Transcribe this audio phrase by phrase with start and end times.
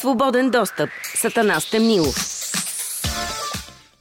[0.00, 0.90] Свободен достъп.
[1.14, 2.16] Сатана Стемнилов.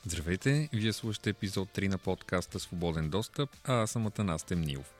[0.05, 4.93] Здравейте, вие слушате епизод 3 на подкаста Свободен достъп, а аз съм Атанас Темнилов.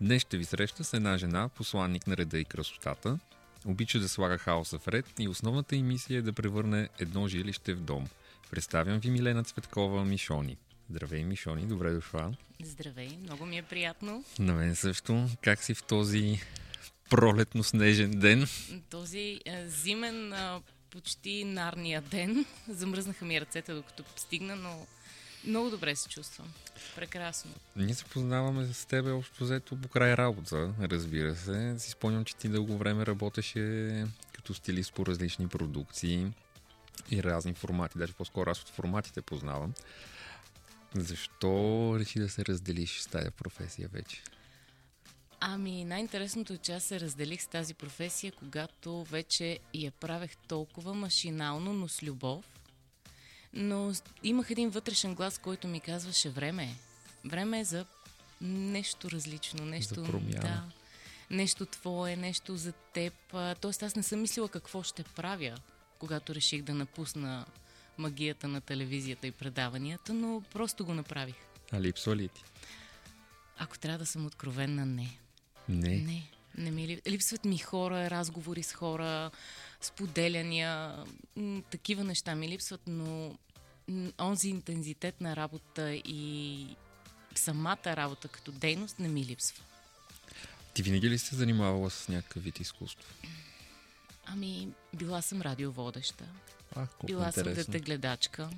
[0.00, 3.18] Днес ще ви среща с една жена, посланник на реда и красотата.
[3.66, 7.74] Обича да слага хаоса в ред и основната им мисия е да превърне едно жилище
[7.74, 8.08] в дом.
[8.50, 10.56] Представям ви Милена Цветкова Мишони.
[10.90, 12.32] Здравей, Мишони, добре дошла.
[12.62, 14.24] Здравей, много ми е приятно.
[14.38, 15.28] На мен също.
[15.42, 16.40] Как си в този
[17.10, 18.46] пролетно-снежен ден?
[18.90, 22.44] Този е, зимен, е, почти нарния ден.
[22.68, 24.86] Замръзнаха ми ръцете, докато стигна, но
[25.46, 26.52] много добре се чувствам.
[26.96, 27.50] Прекрасно.
[27.76, 31.74] Ние се познаваме с тебе общо взето по край работа, разбира се.
[31.78, 36.26] Си спомням, че ти дълго време работеше като стилист по различни продукции
[37.10, 37.98] и разни формати.
[37.98, 39.72] Даже по-скоро аз от форматите познавам.
[40.94, 44.22] Защо реши да се разделиш с тази професия вече?
[45.40, 50.94] Ами, най-интересното е, че аз се разделих с тази професия, когато вече я правех толкова
[50.94, 52.44] машинално, но с любов.
[53.52, 56.74] Но имах един вътрешен глас, който ми казваше време е.
[57.24, 57.86] Време е за
[58.40, 59.94] нещо различно, нещо...
[59.94, 60.40] За промяна.
[60.40, 60.64] Да,
[61.30, 63.14] нещо твое, нещо за теб.
[63.60, 65.56] Тоест аз не съм мислила какво ще правя,
[65.98, 67.46] когато реших да напусна
[67.98, 71.36] магията на телевизията и предаванията, но просто го направих.
[71.72, 72.42] А липсва ли ти?
[73.58, 75.18] Ако трябва да съм откровенна, не.
[75.68, 75.88] Не.
[75.88, 76.30] Не.
[76.58, 77.06] Не ми лип...
[77.06, 79.30] липсват ми хора, разговори с хора,
[79.80, 81.04] споделяния,
[81.70, 83.38] такива неща ми липсват, но
[84.20, 86.66] онзи интензитет на работа и
[87.34, 89.64] самата работа като дейност не ми липсва.
[90.74, 93.14] Ти винаги ли се занимавала с някакъв вид изкуство?
[94.26, 96.24] Ами, била съм радиоводеща,
[96.76, 97.72] А, била съм интересно.
[97.72, 98.50] детегледачка,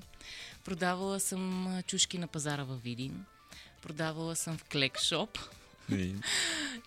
[0.64, 3.24] продавала съм чушки на пазара във Видин,
[3.82, 5.38] продавала съм в клекшоп,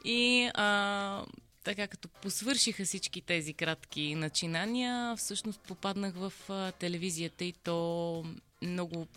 [0.06, 1.26] И, а,
[1.64, 8.26] така като посвършиха всички тези кратки начинания, всъщност попаднах в а, телевизията и то
[8.62, 9.08] много,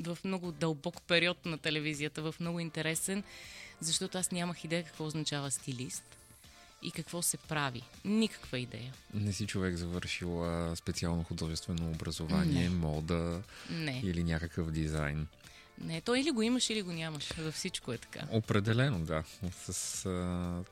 [0.00, 3.22] в много дълбок период на телевизията, в много интересен,
[3.80, 6.02] защото аз нямах идея какво означава стилист
[6.82, 7.82] и какво се прави.
[8.04, 8.92] Никаква идея.
[9.14, 10.44] не си човек завършил
[10.76, 12.74] специално художествено образование, Не.
[12.76, 14.00] мода Не.
[14.04, 15.26] или някакъв дизайн.
[15.78, 17.32] Не, то или го имаш, или го нямаш.
[17.32, 18.20] Във всичко е така.
[18.30, 19.24] Определено, да.
[19.52, 20.64] С а,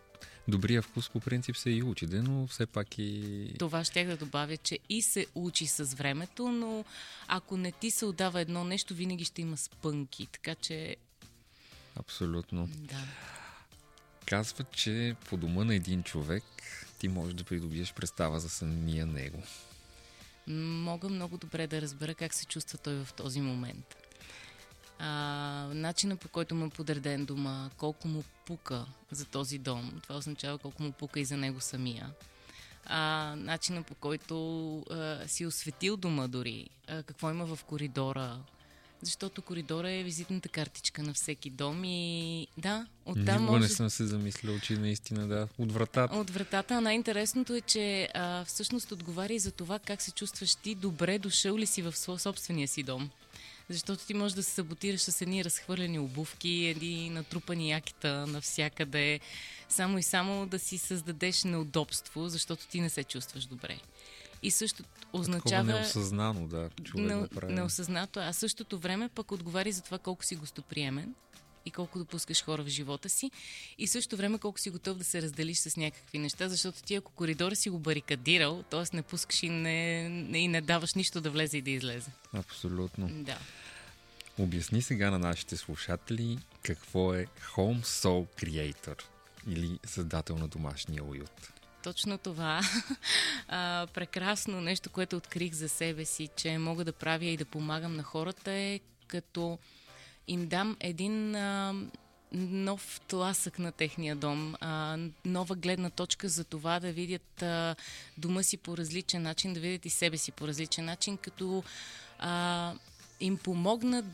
[0.48, 3.54] добрия вкус по принцип се и учи, де, но все пак и...
[3.58, 6.84] Това ще да добавя, че и се учи с времето, но
[7.28, 10.26] ако не ти се отдава едно нещо, винаги ще има спънки.
[10.26, 10.96] Така че,
[11.96, 12.66] Абсолютно.
[12.66, 13.04] да.
[14.26, 16.44] Казва, че по дома на един човек
[16.98, 19.42] ти можеш да придобиеш представа за самия него.
[20.46, 23.96] Мога много добре да разбера как се чувства той в този момент.
[25.04, 30.16] А, начина по който му е подреден дома, колко му пука за този дом, това
[30.16, 32.10] означава колко му пука и за него самия.
[32.86, 38.38] А, начина по който а, си осветил дома дори, а, какво има в коридора,
[39.00, 43.62] защото коридора е визитната картичка на всеки дом и да, оттам Никога може...
[43.62, 46.16] не съм се замислял, че наистина да, от вратата.
[46.16, 46.74] От вратата.
[46.74, 51.18] А най-интересното е, че а, всъщност отговаря и за това как се чувстваш ти, добре
[51.18, 53.10] дошъл ли си в собствения си дом.
[53.68, 59.20] Защото ти можеш да се саботираш с едни разхвърлени обувки, едни натрупани якита навсякъде,
[59.68, 63.78] само и само да си създадеш неудобство, защото ти не се чувстваш добре.
[64.42, 65.64] И също Такова означава...
[65.64, 67.52] неосъзнано, да, човек Не, да прави.
[67.52, 71.14] неосъзнато, а същото време пък отговаря за това колко си гостоприемен
[71.66, 73.30] и колко допускаш хора в живота си
[73.78, 77.12] и също време колко си готов да се разделиш с някакви неща, защото ти ако
[77.12, 78.96] коридора си го барикадирал, т.е.
[78.96, 82.10] не пускаш и не, не, и не даваш нищо да влезе и да излезе.
[82.32, 83.08] Абсолютно.
[83.08, 83.38] Да.
[84.38, 89.02] Обясни сега на нашите слушатели какво е Home Soul Creator
[89.48, 91.52] или създател на домашния уют.
[91.82, 92.60] Точно това.
[93.48, 97.96] а, прекрасно нещо, което открих за себе си, че мога да правя и да помагам
[97.96, 99.58] на хората е като
[100.28, 101.75] им дам един а,
[102.34, 107.77] нов тласък на техния дом, а, нова гледна точка за това да видят а,
[108.19, 111.65] дома си по различен начин, да видят и себе си по различен начин, като
[112.19, 112.74] а,
[113.21, 114.04] им помогнат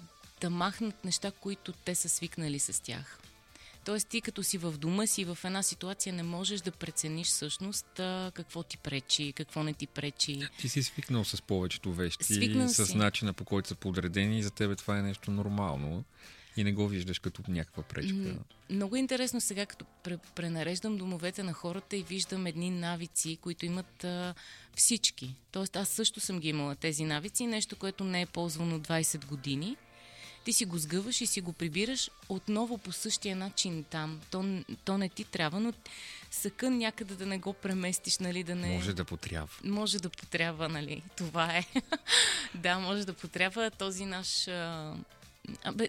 [0.40, 3.20] да махнат неща, които те са свикнали с тях.
[3.88, 7.99] Тоест ти като си в дома си, в една ситуация не можеш да прецениш всъщност
[7.99, 10.40] а, какво ти пречи, какво не ти пречи.
[10.58, 12.96] Ти си свикнал с повечето вещи, Свикнал с си.
[12.96, 16.05] начина по който са подредени и за тебе това е нещо нормално
[16.56, 18.37] и не го виждаш като някаква пречка.
[18.70, 23.67] Много е интересно сега, като пре- пренареждам домовете на хората и виждам едни навици, които
[23.67, 24.35] имат а,
[24.76, 25.35] всички.
[25.52, 29.76] Тоест аз също съм ги имала тези навици, нещо, което не е ползвано 20 години.
[30.44, 34.20] Ти си го сгъваш и си го прибираш отново по същия начин там.
[34.31, 35.73] То, то не ти трябва, но
[36.31, 38.69] съкън някъде да не го преместиш, нали, да не...
[38.69, 39.55] Може да потрябва.
[39.64, 41.64] Може да потрябва, нали, това е.
[42.55, 44.49] да, може да потрябва този наш...
[44.49, 44.94] А
[45.64, 45.88] Абе,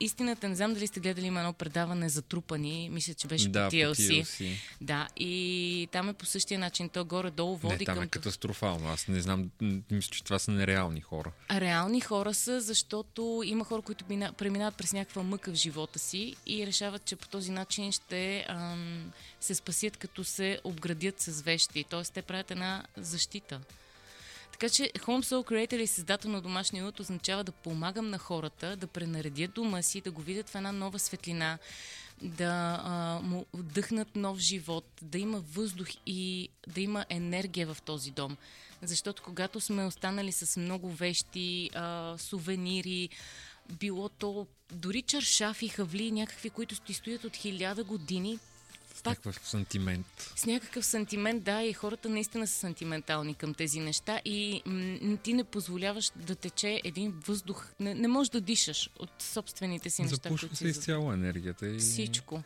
[0.00, 3.68] истината, не знам дали сте гледали, има едно предаване за трупани, мисля, че беше да,
[3.68, 4.20] по TLC.
[4.20, 4.56] По TLC.
[4.80, 6.88] Да, и там е по същия начин.
[6.88, 8.04] То горе-долу води не, там към...
[8.04, 8.88] е катастрофално.
[8.88, 9.50] Аз не знам,
[9.90, 11.32] мисля, че това са нереални хора.
[11.50, 14.04] Реални хора са, защото има хора, които
[14.36, 19.12] преминават през някаква мъка в живота си и решават, че по този начин ще ам,
[19.40, 21.84] се спасят, като се обградят с вещи.
[21.84, 23.60] Тоест, те правят една защита.
[24.58, 28.76] Така че Home Soul Creator или създател на домашния уют означава да помагам на хората
[28.76, 31.58] да пренаредят дома си, да го видят в една нова светлина,
[32.22, 38.10] да а, му вдъхнат нов живот, да има въздух и да има енергия в този
[38.10, 38.36] дом.
[38.82, 43.08] Защото когато сме останали с много вещи, а, сувенири,
[43.72, 48.38] било то дори чаршафи, хавли, някакви, които ти стоят от хиляда години,
[49.02, 49.26] пак...
[49.26, 50.32] някакъв сантимент.
[50.36, 55.34] С някакъв сантимент, да, и хората наистина са сантиментални към тези неща и м- ти
[55.34, 57.66] не позволяваш да тече един въздух.
[57.80, 60.16] Не, не можеш да дишаш от собствените си неща.
[60.16, 61.68] Запушва се изцяло енергията.
[61.68, 61.78] И...
[61.78, 62.42] Всичко.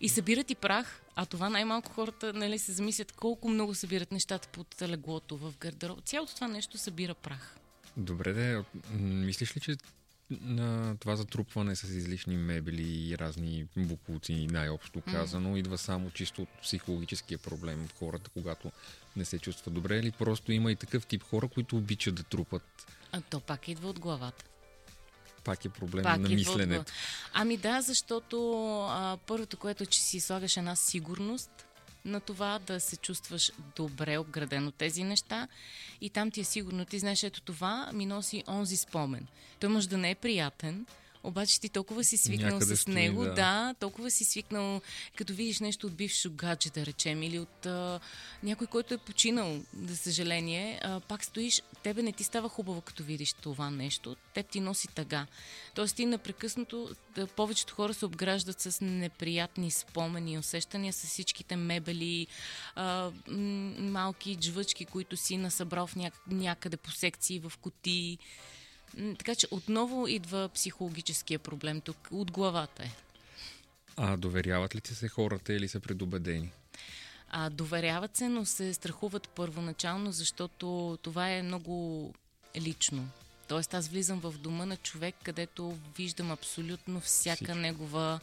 [0.00, 4.48] И събират и прах, а това най-малко хората нали, се замислят колко много събират нещата
[4.48, 6.04] под леглото, в гардероб.
[6.04, 7.56] Цялото това нещо събира прах.
[7.96, 8.64] Добре, де,
[8.98, 9.76] мислиш ли, че
[10.30, 15.58] на това затрупване с излишни мебели и разни буклуци, най-общо казано, mm.
[15.58, 18.72] идва само чисто от психологическия проблем в хората, когато
[19.16, 22.86] не се чувства добре, или просто има и такъв тип хора, които обичат да трупат.
[23.12, 24.44] А то пак идва от главата.
[25.44, 26.80] Пак е проблем пак на мисленето.
[26.80, 26.92] От...
[27.32, 31.50] Ами да, защото а, първото, което е, че си слагаш една сигурност,
[32.04, 35.48] на това да се чувстваш добре обградено тези неща
[36.00, 36.84] и там ти е сигурно.
[36.84, 39.26] Ти знаеш, ето това ми носи онзи спомен.
[39.60, 40.86] Той може да не е приятен,
[41.22, 43.34] обаче ти толкова си свикнал Някъде с него, да.
[43.34, 44.80] да, толкова си свикнал,
[45.16, 48.00] като видиш нещо от бившо гадже, да речем, или от а,
[48.42, 53.02] някой, който е починал, за съжаление, а, пак стоиш, тебе не ти става хубаво, като
[53.02, 55.26] видиш това нещо, теб ти носи тъга.
[55.74, 61.56] Тоест ти напрекъснато, да, повечето хора се обграждат с неприятни спомени и усещания с всичките
[61.56, 62.26] мебели,
[62.74, 63.10] а,
[63.78, 68.18] малки джвъчки, които си насъбрал в някъде по секции, в кутии.
[69.18, 72.08] Така че отново идва психологическия проблем тук.
[72.10, 72.90] От главата е.
[73.96, 76.52] А доверяват ли ти се хората или са предубедени?
[77.30, 82.14] А, доверяват се, но се страхуват първоначално, защото това е много
[82.56, 83.08] лично.
[83.48, 87.54] Тоест аз влизам в дома на човек, където виждам абсолютно всяка Всичко.
[87.54, 88.20] негова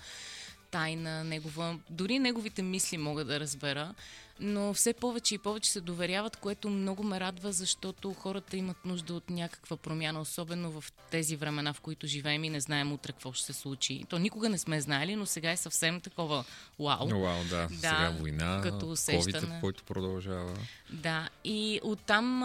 [0.72, 3.94] тайна, негова, дори неговите мисли мога да разбера,
[4.40, 9.14] но все повече и повече се доверяват, което много ме радва, защото хората имат нужда
[9.14, 13.34] от някаква промяна, особено в тези времена, в които живеем и не знаем утре какво
[13.34, 14.06] ще се случи.
[14.10, 16.46] То никога не сме знаели, но сега е съвсем такова
[16.80, 17.08] вау.
[17.08, 17.68] Вау, да.
[17.68, 20.54] да сега война, като COVID, който продължава.
[20.94, 22.40] Да, и оттам,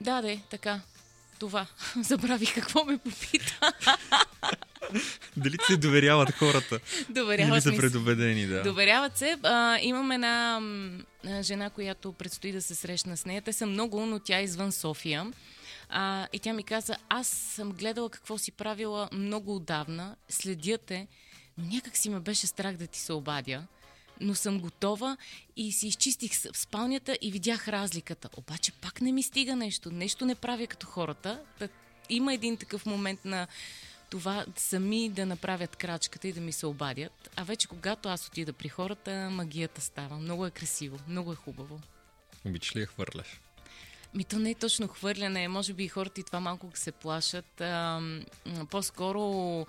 [0.00, 0.80] да, да, така,
[1.38, 1.66] това.
[2.02, 3.72] Забравих какво ме попита.
[5.36, 6.80] Дали се доверяват хората?
[7.08, 8.62] Доверяват Или са предубедени, да.
[8.62, 9.36] Доверяват се.
[9.42, 10.60] А, имам една
[11.42, 13.42] жена, която предстои да се срещна с нея.
[13.42, 15.26] Те са много, но тя е извън София.
[15.88, 21.06] А, и тя ми каза, аз съм гледала какво си правила много отдавна, следя те,
[21.58, 23.62] но някак си ме беше страх да ти се обадя
[24.20, 25.16] но съм готова
[25.56, 28.28] и си изчистих в спалнята и видях разликата.
[28.36, 29.90] Обаче пак не ми стига нещо.
[29.90, 31.40] Нещо не правя като хората.
[32.08, 33.46] Има един такъв момент на
[34.10, 37.30] това сами да направят крачката и да ми се обадят.
[37.36, 40.16] А вече когато аз отида при хората, магията става.
[40.16, 41.80] Много е красиво, много е хубаво.
[42.44, 43.40] Обичаш ли я хвърляш?
[44.14, 45.48] Ми то не е точно хвърляне.
[45.48, 47.60] Може би хората и това малко се плашат.
[47.60, 48.00] А,
[48.70, 49.66] по-скоро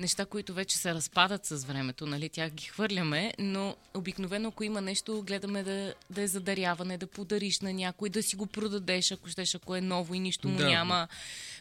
[0.00, 4.80] неща, които вече се разпадат с времето, нали, тях ги хвърляме, но обикновено, ако има
[4.80, 9.28] нещо, гледаме да, да е задаряване, да подариш на някой, да си го продадеш, ако
[9.28, 10.66] щеш, ако е ново и нищо му да.
[10.66, 11.08] няма.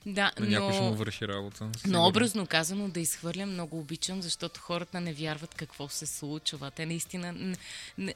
[0.05, 0.46] Да, но...
[0.46, 1.69] някой ще му върши работа.
[1.88, 6.72] Но образно казано да изхвърлям много обичам, защото хората не вярват какво се случва.
[6.72, 7.55] Те наистина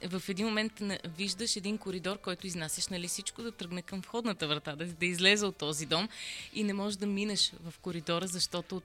[0.10, 0.82] в един момент
[1.18, 5.46] виждаш един коридор, който изнасяш нали всичко да тръгне към входната врата, да, да излезе
[5.46, 6.10] от този дом
[6.54, 8.82] и не можеш да минеш в коридора, защото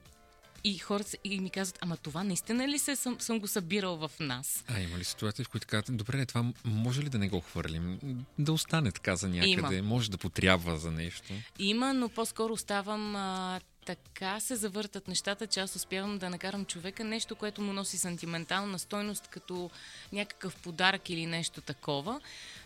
[0.63, 4.11] и хората и ми казват, ама това наистина ли се съм, съм го събирал в
[4.19, 4.63] нас?
[4.67, 7.99] А има ли ситуации, в които казват, добре, това може ли да не го хвърлим?
[8.39, 9.77] Да остане така за някъде?
[9.77, 9.87] Има.
[9.87, 11.33] Може да потрябва за нещо?
[11.59, 17.03] Има, но по-скоро оставам а, така се завъртат нещата, че аз успявам да накарам човека
[17.03, 19.69] нещо, което му носи сантиментална стойност, като
[20.11, 22.21] някакъв подарък или нещо такова.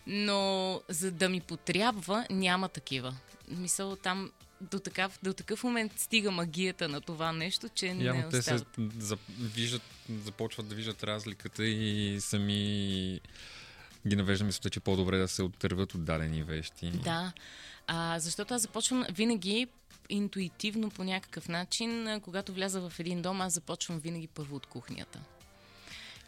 [0.06, 3.14] Но за да ми потрябва, няма такива.
[3.48, 4.30] Мисъл, там
[4.70, 8.58] до такъв, до такъв момент стига магията на това нещо, че не Явно те се
[8.98, 9.82] за, виждат,
[10.24, 13.20] започват да виждат разликата и сами
[14.06, 16.90] ги навежда мисълта, че по-добре да се отърват от дадени вещи.
[16.90, 17.32] Да,
[17.86, 19.66] а, защото аз започвам винаги
[20.08, 25.20] интуитивно по някакъв начин, когато вляза в един дом, аз започвам винаги първо от кухнята.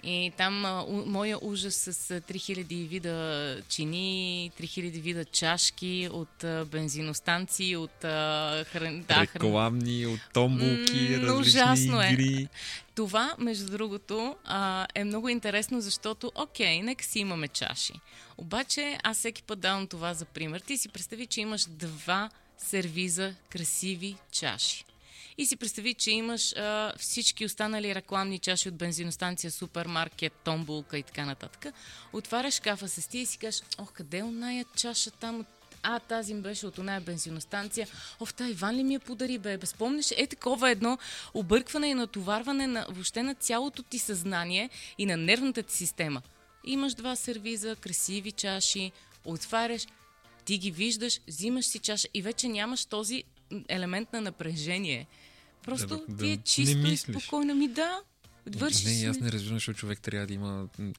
[0.07, 6.45] И там а, у, моя ужас с а, 3000 вида чини, 3000 вида чашки от
[6.45, 9.05] а, бензиностанции, от а, хран...
[9.09, 9.29] да, хран...
[9.35, 12.11] Рекламни, от томбулки, М, различни ужасно е.
[12.13, 12.49] игри.
[12.95, 17.93] Това, между другото, а, е много интересно, защото, окей, нека си имаме чаши.
[18.39, 20.61] Обаче, аз всеки път давам това за пример.
[20.61, 24.85] Ти си представи, че имаш два сервиза красиви чаши.
[25.39, 31.03] И си представи, че имаш а, всички останали рекламни чаши от бензиностанция, супермаркет, томбулка и
[31.03, 31.75] така нататък.
[32.13, 35.47] Отваряш шкафа с ти и си кажеш, ох, къде е оная чаша там от
[35.83, 37.89] а, тази ми беше от оная бензиностанция.
[38.21, 39.59] Оф, та Иван ли ми я подари, бе?
[39.59, 40.11] Безпомниш?
[40.17, 40.99] Е такова едно
[41.35, 46.23] объркване и натоварване на въобще на цялото ти съзнание и на нервната ти система.
[46.65, 48.93] Имаш два сервиза, красиви чаши,
[49.25, 49.87] отваряш,
[50.45, 53.25] ти ги виждаш, взимаш си чаша и вече нямаш този
[53.69, 55.07] елемент на напрежение.
[55.67, 57.17] Просто Да, да ти е не чисто и мислиш.
[57.17, 57.55] спокойно.
[57.55, 58.01] Ми да,
[58.57, 58.85] вършиш.
[58.85, 60.93] Не, аз не разбирам, защото човек трябва да има м,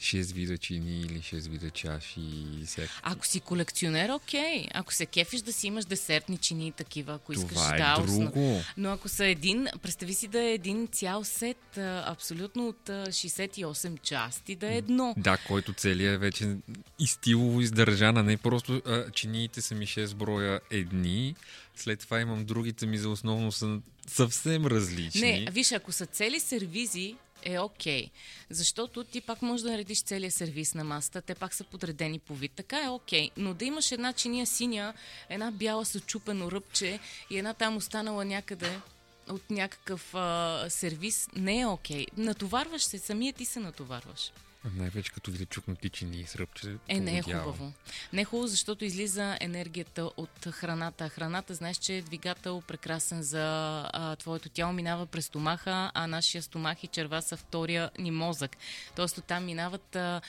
[0.00, 3.00] 6 вида чини или 6 вида чаши и всяка.
[3.02, 4.66] Ако си колекционер, окей.
[4.74, 8.02] Ако се кефиш да си имаш десертни чини и такива, ако искаш Това е да,
[8.06, 8.62] друго.
[8.76, 14.00] Но ако са един, представи си да е един цял сет, абсолютно от а, 68
[14.02, 15.14] части, да е едно.
[15.16, 16.56] Да, който целият е вече
[16.98, 21.34] и стилово издържан, а не просто а, чиниите са ми 6 броя едни,
[21.76, 25.20] след това имам другите ми за основно са съвсем различни.
[25.20, 28.10] Не, виж, ако са цели сервизи, е окей.
[28.50, 32.34] Защото ти пак можеш да наредиш целия сервис на масата, те пак са подредени по
[32.34, 32.52] вид.
[32.56, 33.30] Така е окей.
[33.36, 34.94] Но да имаш една чиния синя,
[35.28, 36.98] една бяла с чупено ръбче
[37.30, 38.80] и една там останала някъде
[39.28, 42.06] от някакъв а, сервис, не е окей.
[42.16, 44.32] Натоварваш се, самия ти се натоварваш.
[44.72, 46.76] Най-вече като видя чукнати чини и сръбче.
[46.88, 47.72] Е, не е хубаво.
[48.12, 51.08] Не е хубаво, защото излиза енергията от храната.
[51.08, 53.44] Храната, знаеш, че е двигател прекрасен за
[53.92, 58.56] а, твоето тяло, минава през стомаха, а нашия стомах и черва са втория ни мозък.
[58.96, 60.20] Тоест оттам минават а,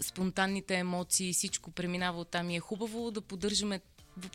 [0.00, 3.80] спонтанните емоции, всичко преминава оттам и е хубаво да поддържаме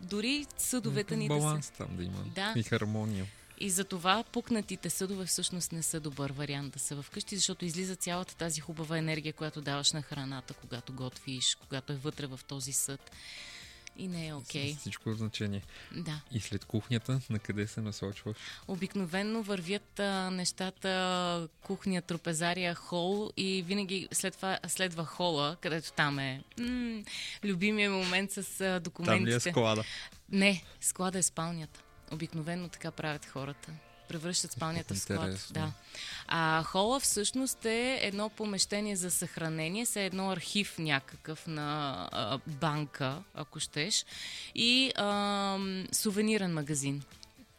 [0.01, 1.39] дори съдовете ни да се...
[1.39, 2.24] Баланс там да има.
[2.36, 2.53] Да.
[2.55, 3.25] И хармония.
[3.62, 8.36] И затова пукнатите съдове всъщност не са добър вариант да са вкъщи, защото излиза цялата
[8.36, 13.12] тази хубава енергия, която даваш на храната, когато готвиш, когато е вътре в този съд.
[13.98, 14.74] И не е окей.
[14.74, 15.62] С Всичко е значение.
[15.96, 16.22] Да.
[16.32, 18.38] И след кухнята, на къде се насочваш?
[18.68, 26.20] Обикновенно вървят а, нещата кухня, трапезария, хол и винаги след това следва хола, където там
[26.20, 27.03] е м-
[27.44, 29.39] любимия момент с а, Там ли е документите.
[29.51, 29.84] склада?
[30.30, 31.80] Не, склада е спалнята.
[32.12, 33.72] Обикновено така правят хората.
[34.08, 35.20] Превръщат спалнята в склад.
[35.20, 35.53] Интересно.
[35.53, 35.72] Да.
[36.27, 43.24] А хола всъщност е едно помещение за съхранение, се едно архив някакъв на а, банка,
[43.34, 44.06] ако щеш,
[44.56, 45.60] и а,
[45.91, 47.03] сувенирен магазин.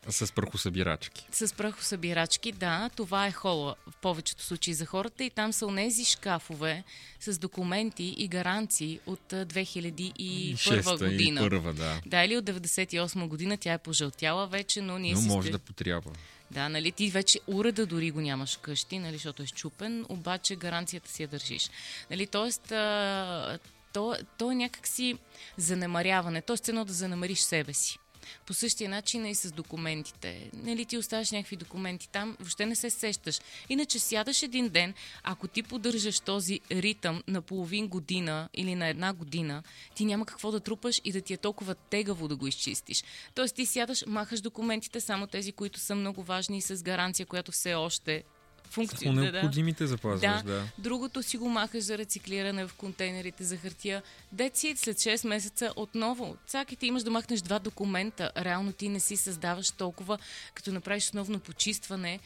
[0.08, 1.26] С прахосъбирачки.
[1.32, 6.04] С прахосъбирачки, да, това е хола в повечето случаи за хората и там са онези
[6.04, 6.84] шкафове
[7.20, 11.40] с документи и гаранции от а, 2001 шеста година.
[11.40, 12.00] И първа, да.
[12.06, 15.52] Да, или от 98 година тя е пожълтяла вече, но ние Но си може стои-
[15.52, 16.10] да потрябва.
[16.50, 21.10] Да, нали, ти вече уреда дори го нямаш вкъщи, нали, защото е щупен, обаче гаранцията
[21.10, 21.70] си я държиш.
[22.10, 23.58] Нали, тоест, а,
[23.92, 25.18] то, то е някакси
[25.56, 26.56] занемаряване, т.е.
[26.68, 27.98] едно да занемариш себе си.
[28.46, 30.50] По същия начин е и с документите.
[30.54, 33.40] Нали, ти оставяш някакви документи там, въобще не се сещаш.
[33.68, 39.12] Иначе сядаш един ден, ако ти поддържаш този ритъм на половин година или на една
[39.12, 39.62] година,
[39.94, 43.04] ти няма какво да трупаш и да ти е толкова тегаво да го изчистиш.
[43.34, 47.52] Тоест ти сядаш, махаш документите, само тези, които са много важни и с гаранция, която
[47.52, 48.24] все още
[48.72, 49.32] Само функционира.
[49.32, 50.42] Да, необходимите запазваш, Да.
[50.42, 50.64] да.
[50.78, 54.02] Другото си го махаш за рециклиране в контейнерите за хартия.
[54.32, 56.36] Деци след 6 месеца отново.
[56.46, 58.30] Цак и ти имаш да махнеш два документа.
[58.36, 60.18] Реално ти не си създаваш толкова,
[60.54, 62.20] като направиш основно почистване,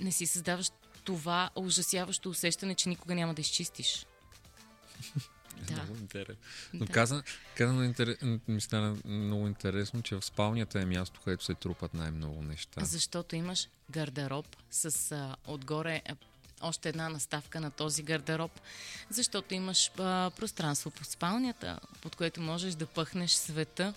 [0.00, 0.70] не си създаваш
[1.04, 4.06] това ужасяващо усещане, че никога няма да изчистиш.
[5.66, 5.74] Да.
[5.74, 6.42] Много интересно.
[6.72, 6.92] Но Да.
[6.92, 7.22] каза,
[7.56, 8.16] каза на интерес,
[8.48, 12.84] ми стана много интересно, че в спалнята е място, където се трупат най-много неща.
[12.84, 16.02] Защото имаш гардероб с а, отгоре
[16.60, 18.60] още една наставка на този гардероб,
[19.10, 23.94] защото имаш а, пространство по спалнята, под което можеш да пъхнеш света.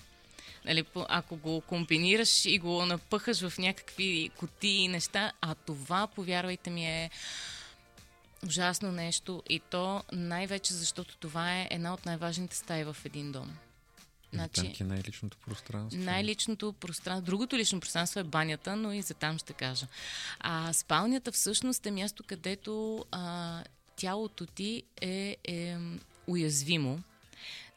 [0.65, 6.69] Нали, ако го комбинираш и го напъхаш в някакви кутии и неща, а това, повярвайте
[6.69, 7.09] ми, е
[8.47, 13.57] ужасно нещо и то най-вече защото това е една от най-важните стаи в един дом.
[14.33, 16.01] Значи, там е най-личното пространство.
[16.01, 17.25] Най-личното пространство.
[17.25, 19.87] Другото лично пространство е банята, но и за там ще кажа.
[20.39, 23.63] А спалнята всъщност е място, където а,
[23.95, 25.77] тялото ти е, е
[26.27, 27.03] уязвимо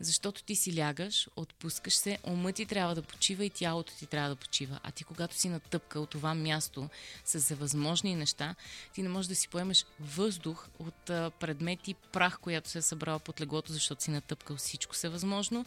[0.00, 4.28] защото ти си лягаш, отпускаш се, умът ти трябва да почива и тялото ти трябва
[4.28, 4.80] да почива.
[4.82, 6.88] А ти когато си натъпкал това място
[7.24, 8.54] с завъзможни неща,
[8.94, 11.04] ти не можеш да си поемеш въздух от
[11.40, 15.64] предмети, прах, която се е събрала под леглото, защото си натъпкал всичко се възможно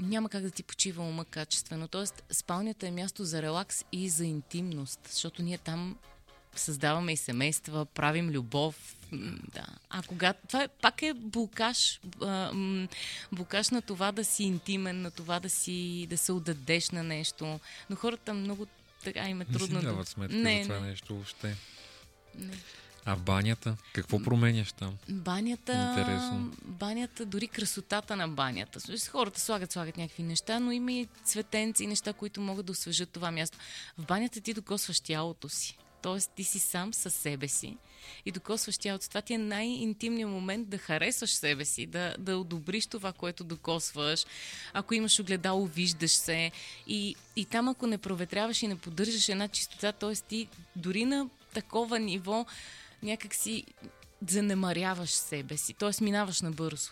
[0.00, 1.88] няма как да ти почива ума качествено.
[1.88, 5.96] Тоест, спалнята е място за релакс и за интимност, защото ние там
[6.56, 8.96] създаваме и семейства, правим любов.
[9.54, 9.66] Да.
[9.90, 10.46] А когато...
[10.46, 12.00] Това е, пак е блокаж.
[13.32, 17.60] Блокаж на това да си интимен, на това да си да се отдадеш на нещо.
[17.90, 18.66] Но хората много
[19.04, 19.74] така им е трудно.
[19.74, 20.88] Не си дават сметка не, за това не.
[20.88, 21.56] нещо въобще.
[22.38, 22.54] Не.
[23.04, 23.76] А в банята?
[23.92, 24.96] Какво променяш там?
[25.08, 26.52] Банята, Интересно.
[26.64, 28.80] банята, дори красотата на банята.
[29.10, 33.10] Хората слагат, слагат някакви неща, но има и цветенци и неща, които могат да освежат
[33.10, 33.58] това място.
[33.98, 35.78] В банята ти докосваш тялото си.
[36.02, 37.76] Тоест ти си сам със себе си
[38.26, 39.08] и докосваш тялото.
[39.08, 44.24] Това ти е най-интимният момент да харесваш себе си, да, да одобриш това, което докосваш.
[44.72, 46.50] Ако имаш огледало, виждаш се.
[46.86, 50.14] И, и там, ако не проветряваш и не поддържаш една чистота, т.е.
[50.14, 52.46] ти дори на такова ниво
[53.02, 53.64] някак си
[54.28, 55.74] занемаряваш себе си.
[55.74, 56.04] Т.е.
[56.04, 56.90] минаваш набързо.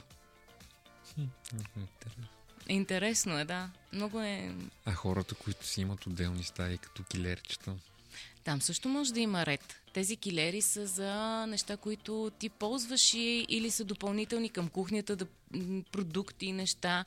[1.77, 2.27] Интересно.
[2.69, 3.71] Интересно е, да.
[3.93, 4.55] Много е...
[4.85, 7.75] А хората, които си имат отделни стаи, като килерчета?
[8.45, 9.80] Там също може да има ред.
[9.93, 15.27] Тези килери са за неща, които ти ползваш и, или са допълнителни към кухнята, да,
[15.93, 17.05] продукти, неща.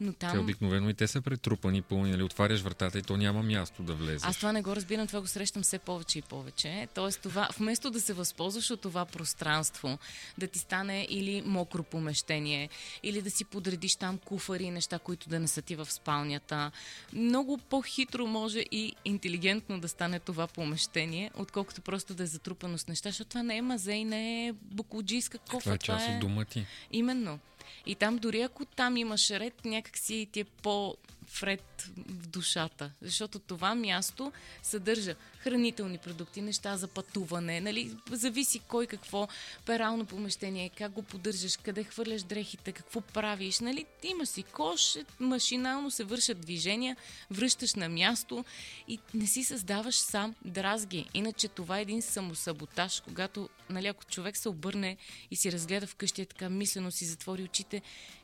[0.00, 0.32] Но там...
[0.32, 2.22] Те обикновено и те са претрупани, пълни, нали?
[2.22, 4.22] Отваряш вратата и то няма място да влезеш.
[4.24, 6.88] Аз това не го разбирам, това го срещам все повече и повече.
[6.94, 9.98] Тоест, това, вместо да се възползваш от това пространство,
[10.38, 12.68] да ти стане или мокро помещение,
[13.02, 16.70] или да си подредиш там куфари и неща, които да не са ти в спалнята,
[17.12, 22.88] много по-хитро може и интелигентно да стане това помещение, отколкото просто да е затрупано с
[22.88, 25.60] неща, защото това не е мазе и не е буклуджийска кофа.
[25.60, 26.66] Това е част от дома ти.
[26.92, 27.38] Именно.
[27.86, 30.96] И там дори ако там имаш ред, някакси ти е по
[31.40, 31.73] вред
[32.08, 32.90] в душата.
[33.02, 37.96] Защото това място съдържа хранителни продукти, неща за пътуване, нали?
[38.10, 39.28] Зависи кой какво,
[39.66, 43.86] перално помещение, как го поддържаш, къде хвърляш дрехите, какво правиш, нали?
[44.02, 46.96] Имаш си кош, машинално се вършат движения,
[47.30, 48.44] връщаш на място
[48.88, 51.08] и не си създаваш сам дразги.
[51.14, 54.96] Иначе това е един самосаботаж, когато, нали, ако човек се обърне
[55.30, 57.76] и си разгледа вкъщи, е така мислено си затвори очите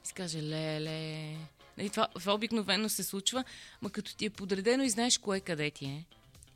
[0.04, 1.36] и си каже, леле,
[1.80, 3.44] Нали, това, това обикновено се случва,
[3.82, 6.04] ма като ти е подредено и знаеш кое къде ти е,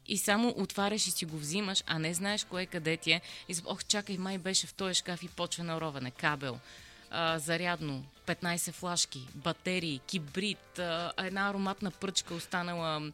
[0.07, 3.21] и само отваряш и си го взимаш, а не знаеш кое къде ти е.
[3.49, 6.59] И ох, чакай, май беше в този шкаф и почва на роване, кабел,
[7.11, 13.13] а, зарядно, 15 флашки, батерии, кибрид, а, една ароматна пръчка останала,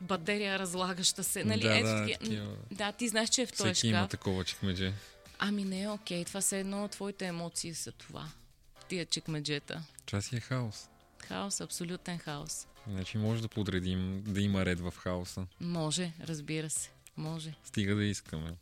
[0.00, 1.44] батерия разлагаща се.
[1.44, 1.62] Нали?
[1.62, 2.56] Да, Ето, да, такива...
[2.70, 3.84] да, ти знаеш, че е в този шкаф.
[3.84, 4.92] има такова чекмедже.
[5.38, 8.28] Ами не, окей, това са едно от твоите емоции са това.
[8.88, 9.82] Тия чекмеджета.
[10.06, 10.88] Това си е хаос.
[11.28, 12.66] Хаос, абсолютен хаос.
[12.88, 15.46] Значи може да подредим да има ред в хаоса.
[15.60, 16.90] Може, разбира се.
[17.16, 17.54] Може.
[17.64, 18.54] Стига да искаме.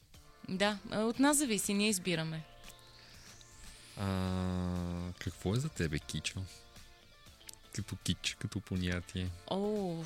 [0.49, 2.45] Да, от нас зависи, ние избираме.
[3.97, 6.41] А, какво е за тебе кичо?
[7.75, 9.31] Като кич, като понятие.
[9.51, 9.97] О,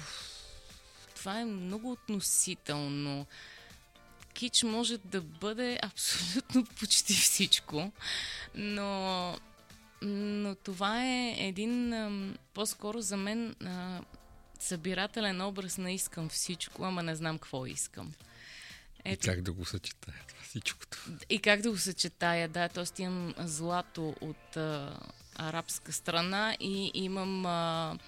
[1.15, 3.27] това е много относително.
[4.35, 7.93] Кич може да бъде абсолютно почти всичко,
[8.55, 9.39] но
[10.05, 11.95] но това е един
[12.55, 13.55] по-скоро за мен
[14.61, 18.13] събирателен образ на искам всичко, ама не знам какво искам.
[19.05, 19.27] Ето.
[19.27, 20.99] И как да го съчетая това всичкото?
[21.29, 22.69] И как да го съчетая, да.
[22.69, 24.99] Тоест имам злато от а,
[25.35, 27.99] арабска страна и имам а,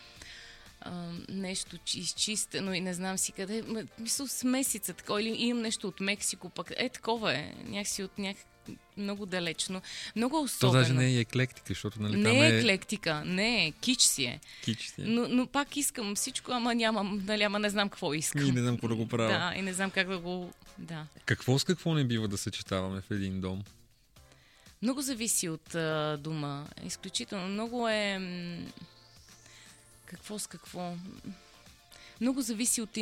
[0.80, 3.64] а, нещо изчистено и не знам си къде.
[3.98, 5.22] Мисля, смесица такова.
[5.22, 7.54] Или имам нещо от Мексико, пък е такова е.
[7.64, 8.55] Някакси от някакъв
[8.96, 9.82] много далечно.
[10.16, 10.72] Много особено.
[10.72, 12.48] То даже не е еклектика, защото нали, не там е...
[12.48, 14.40] еклектика, не е, кич си е.
[14.64, 15.04] Кич си е.
[15.04, 18.46] Но, но пак искам всичко, ама нямам, нали, ама не знам какво искам.
[18.46, 19.28] И не знам какво да го правя.
[19.28, 20.52] Да, и не знам как да го...
[20.78, 21.06] Да.
[21.24, 23.64] Какво с какво не бива да съчетаваме в един дом?
[24.82, 26.64] Много зависи от а, дома.
[26.84, 27.48] Изключително.
[27.48, 28.20] Много е...
[30.06, 30.94] Какво с какво?
[32.20, 32.98] Много зависи от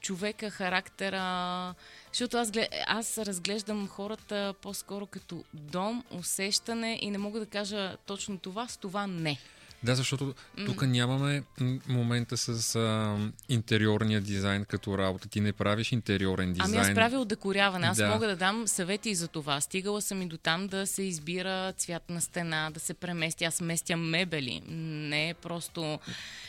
[0.00, 1.74] човека, характера,
[2.12, 2.52] защото аз,
[2.86, 8.76] аз разглеждам хората по-скоро като дом, усещане и не мога да кажа точно това, с
[8.76, 9.38] това не.
[9.82, 10.34] Да, защото
[10.66, 11.42] тук нямаме
[11.88, 13.16] момента с а,
[13.48, 15.28] интериорния дизайн като работа.
[15.28, 16.70] Ти не правиш интериорен дизайн.
[16.74, 17.86] Ами аз правя декоряване.
[17.86, 18.08] Аз Да.
[18.08, 19.60] мога да дам съвети и за това.
[19.60, 23.44] Стигала съм и до там да се избира цвят на стена, да се премести.
[23.44, 24.62] Аз местя мебели.
[24.68, 25.98] Не е просто...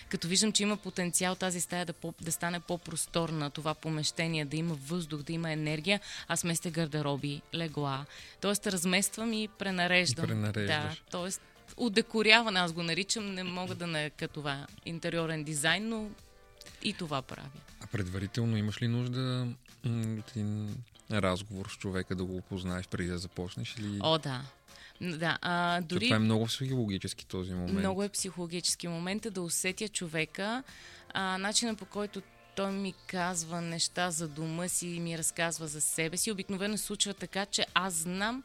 [0.10, 4.58] Като виждам, че има потенциал тази стая да, по, да стане по-просторна, това помещение, да
[4.58, 8.06] има въздух, да има енергия, аз местя гардероби, легла.
[8.42, 10.26] Тоест размествам и пренареждам.
[10.26, 10.68] И пренареждаш.
[10.68, 11.42] Да, тоест
[11.80, 16.10] удекоряване, аз го наричам, не мога да нарека това интериорен дизайн, но
[16.84, 17.50] и това правя.
[17.82, 19.48] А предварително имаш ли нужда
[19.86, 20.76] от един
[21.12, 23.76] разговор с човека да го опознаеш преди да започнеш?
[23.80, 24.00] Или...
[24.02, 24.42] О, да.
[25.02, 27.80] Да, а, дори Това е много психологически този момент.
[27.80, 30.63] много е психологически момент е да усетя човека,
[31.13, 32.22] а, начина по който
[32.56, 36.32] той ми казва неща за дома си ми разказва за себе си.
[36.32, 38.44] Обикновено случва така, че аз знам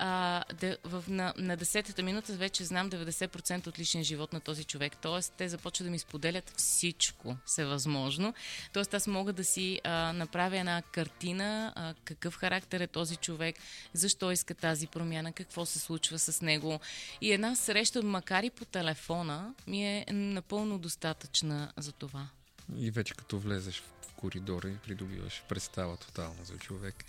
[0.00, 4.64] а, да, в, на, на 10-та минута вече знам 90% от личния живот на този
[4.64, 4.96] човек.
[5.02, 8.34] Тоест, те започват да ми споделят всичко всевъзможно.
[8.72, 13.56] Тоест, аз мога да си а, направя една картина, а, какъв характер е този човек,
[13.92, 16.80] защо иска тази промяна, какво се случва с него.
[17.20, 22.28] И една среща, макар и по телефона, ми е напълно достатъчна за това.
[22.76, 27.04] И вече като влезеш в коридора и придобиваш представа тотално за човек.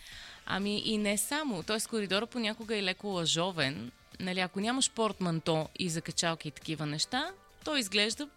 [0.45, 1.63] Ами и не само.
[1.63, 3.91] Тоест коридора понякога е леко лъжовен.
[4.19, 7.31] Нали, ако нямаш портманто и закачалки и такива неща,
[7.63, 8.27] той изглежда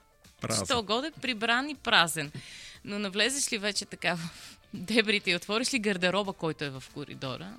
[0.40, 0.66] Празен.
[0.66, 2.32] що годе прибран и празен.
[2.84, 4.30] Но навлезеш ли вече така в
[4.74, 7.56] дебрите и отвориш ли гардероба, който е в коридора,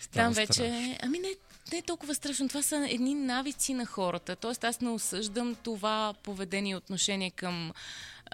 [0.00, 0.52] Става там вече...
[0.52, 0.96] страшно.
[1.02, 1.28] Ами не,
[1.72, 2.48] не е толкова страшно.
[2.48, 4.36] Това са едни навици на хората.
[4.36, 7.72] Тоест аз не осъждам това поведение и отношение към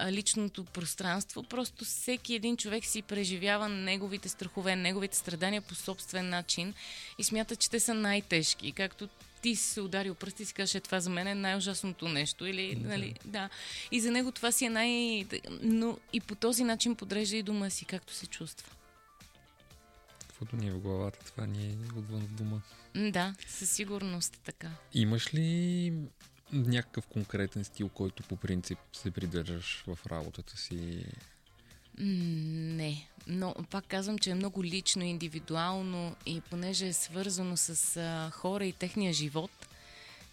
[0.06, 1.42] личното пространство.
[1.42, 6.74] Просто всеки един човек си преживява неговите страхове, неговите страдания по собствен начин
[7.18, 8.72] и смята, че те са най-тежки.
[8.72, 9.09] Както
[9.42, 12.46] ти си се ударил пръсти и си кажеш, е, това за мен е най-ужасното нещо.
[12.46, 12.88] Или, Да.
[12.88, 13.48] нали, да.
[13.92, 15.26] И за него това си е най...
[15.62, 18.72] Но и по този начин подрежда и дома си, както се чувства.
[20.28, 22.61] Каквото ни е в главата, това ни е отвън в дома.
[23.11, 24.70] Да, със сигурност е така.
[24.94, 25.92] Имаш ли
[26.52, 31.04] някакъв конкретен стил, който по принцип се придържаш в работата си?
[31.98, 38.66] Не, но пак казвам, че е много лично, индивидуално и понеже е свързано с хора
[38.66, 39.50] и техния живот,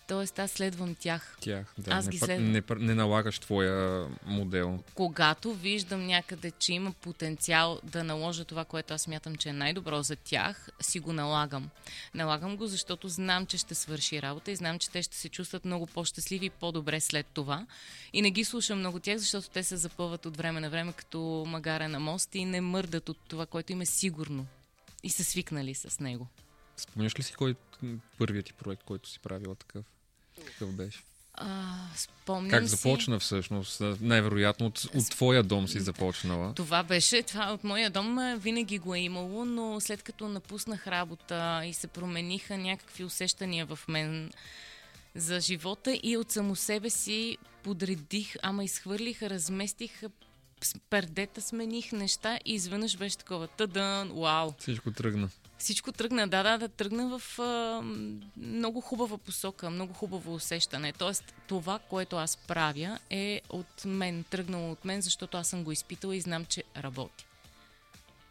[0.07, 0.41] т.е.
[0.41, 1.37] аз следвам тях.
[1.41, 1.91] Тях, да.
[1.91, 2.51] Аз не, ги следвам.
[2.51, 4.79] не, не налагаш твоя модел.
[4.95, 10.03] Когато виждам някъде, че има потенциал да наложа това, което аз мятам, че е най-добро
[10.03, 11.69] за тях, си го налагам.
[12.13, 15.65] Налагам го, защото знам, че ще свърши работа и знам, че те ще се чувстват
[15.65, 17.65] много по-щастливи и по-добре след това.
[18.13, 21.43] И не ги слушам много тях, защото те се запъват от време на време като
[21.47, 24.45] магаре на мост и не мърдат от това, което им е сигурно.
[25.03, 26.27] И са свикнали с него.
[26.77, 27.55] Спомняш ли си кой
[28.17, 29.85] първият ти проект, който си правила такъв?
[30.45, 31.03] Какъв беше?
[31.33, 32.75] А, спомням Как си...
[32.75, 33.81] започна всъщност?
[33.81, 36.53] А, Най-вероятно от, от твоя дом си започнала.
[36.53, 41.61] Това беше, това от моя дом винаги го е имало, но след като напуснах работа
[41.65, 44.31] и се промениха някакви усещания в мен
[45.15, 50.01] за живота и от само себе си подредих, ама изхвърлих, разместих
[50.89, 54.53] пердета, смених неща и изведнъж беше такова тъдън, вау.
[54.59, 55.29] Всичко тръгна.
[55.57, 57.81] Всичко тръгна, да, да, да, тръгна в а,
[58.37, 60.93] много хубава посока, много хубаво усещане.
[60.93, 65.71] Тоест, това, което аз правя, е от мен, тръгнало от мен, защото аз съм го
[65.71, 67.25] изпитала и знам, че работи.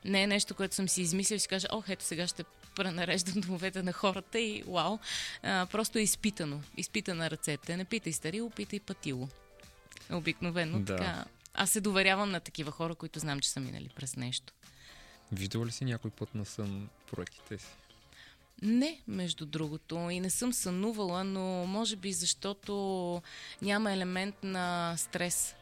[0.05, 2.45] Не е нещо, което съм си измислил и си кажа, ох, ето сега ще
[2.77, 4.99] пренареждам домовете на хората и вау.
[5.42, 6.61] А, просто е изпитано.
[6.77, 7.77] Изпитана ръцете.
[7.77, 9.29] Не питай старило, питай патило.
[10.11, 10.97] Обикновено Да.
[10.97, 11.25] така.
[11.55, 14.53] Аз се доверявам на такива хора, които знам, че са минали през нещо.
[15.33, 17.67] Виждала ли си някой път на сън проектите си?
[18.62, 20.11] Не, между другото.
[20.11, 23.23] И не съм сънувала, но може би защото
[23.62, 25.55] няма елемент на стрес.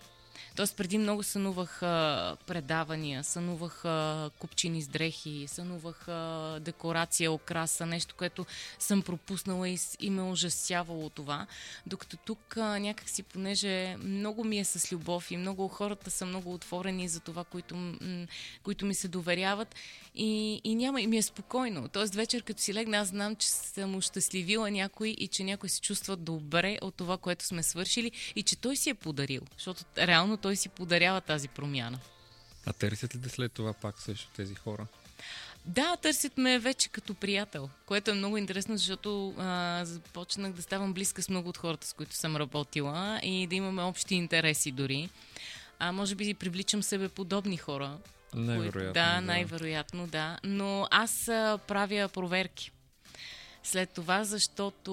[0.57, 7.87] Тоест преди много сънувах а, предавания, сънувах а, купчини с дрехи, сънувах а, декорация, окраса,
[7.87, 8.47] нещо, което
[8.79, 11.47] съм пропуснала и, и ме ужасявало това.
[11.87, 16.55] Докато тук а, някакси, понеже много ми е с любов и много хората са много
[16.55, 18.27] отворени за това, които, м-
[18.63, 19.75] които ми се доверяват
[20.15, 21.89] и, и няма, и ми е спокойно.
[21.89, 25.81] Тоест вечер, като си легна, аз знам, че съм ощастливила някой и че някой се
[25.81, 30.30] чувства добре от това, което сме свършили и че той си е подарил, защото реално
[30.37, 31.99] той си подарява тази промяна.
[32.67, 34.87] А търсят ли те след това пак също тези хора?
[35.67, 40.93] Да, търсят ме вече като приятел, което е много интересно, защото а, започнах да ставам
[40.93, 45.09] близка с много от хората, с които съм работила и да имаме общи интереси дори.
[45.79, 47.99] А може би привличам себе подобни хора.
[48.35, 48.73] Най-вероятно.
[48.73, 50.39] Които, да, най-вероятно, да.
[50.45, 52.71] Но аз а, правя проверки.
[53.63, 54.93] След това, защото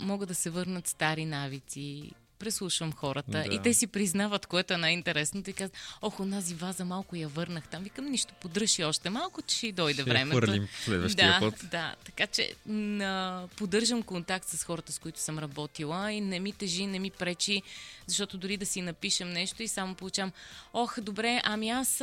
[0.00, 3.54] могат да се върнат стари навици, преслушвам хората да.
[3.54, 7.68] и те си признават, което е най-интересното и казват, ох, онази ваза малко я върнах
[7.68, 7.82] там.
[7.82, 10.36] Викам, нищо, подръжи още малко, че ще дойде ще времето.
[10.36, 11.70] Хвърлим следващия да, път.
[11.70, 16.52] Да, така че на, поддържам контакт с хората, с които съм работила и не ми
[16.52, 17.62] тежи, не ми пречи,
[18.06, 20.32] защото дори да си напишем нещо и само получавам,
[20.72, 22.02] ох, добре, ами аз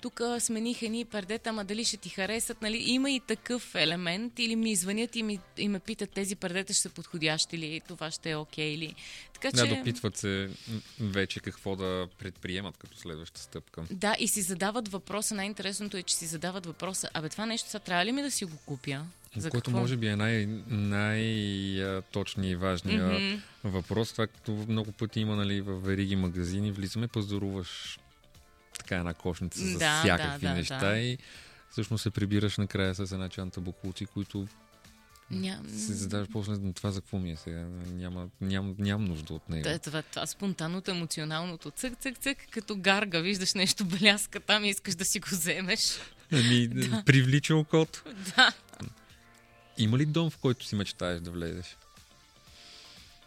[0.00, 2.76] тук смених едни пердета, ама дали ще ти харесат, нали?
[2.86, 6.82] Има и такъв елемент или ми звънят и, ми, и ме питат тези пердета ще
[6.82, 8.94] са подходящи ли, това ще е окей okay, ли.
[9.40, 9.76] Така, да, че...
[9.76, 10.50] допитват се
[11.00, 13.82] вече какво да предприемат като следваща стъпка.
[13.90, 15.34] Да, и си задават въпроса.
[15.34, 17.08] Най-интересното е, че си задават въпроса.
[17.14, 19.04] Абе, това нещо сега трябва ли ми да си го купя?
[19.36, 19.80] За Което какво?
[19.80, 23.40] може би е най- най-точният и важният mm-hmm.
[23.64, 24.12] въпрос.
[24.12, 27.98] Това като много пъти има нали, в вериги магазини, влизаме, пазаруваш
[28.78, 30.98] така една кошница за да, всякакви да, неща да.
[30.98, 31.18] и
[31.70, 34.48] всъщност се прибираш накрая с една чанта буклуци, които
[35.30, 35.68] Ням...
[35.68, 37.66] Се задаваш после това за какво ми е сега.
[37.92, 39.62] Няма, ням, нямам нужда от него.
[39.62, 41.70] Да, това, това спонтанното, емоционалното.
[41.70, 43.20] Цък, цък, цък, като гарга.
[43.20, 45.98] Виждаш нещо бляска там и искаш да си го вземеш.
[46.32, 47.02] Ами, да.
[47.06, 48.04] привлича окото.
[48.36, 48.52] Да.
[49.78, 51.76] Има ли дом, в който си мечтаеш да влезеш?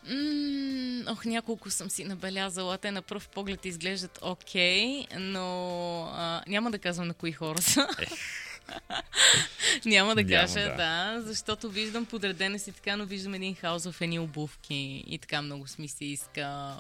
[0.10, 2.78] М- ох, няколко съм си набелязала.
[2.78, 7.62] Те на пръв поглед изглеждат окей, okay, но а, няма да казвам на кои хора
[7.62, 7.88] са.
[9.86, 10.76] Няма да кажа, да.
[10.76, 15.42] да, защото виждам подредена си така, но виждам един хаос в едни обувки и така
[15.42, 16.76] много ми се иска.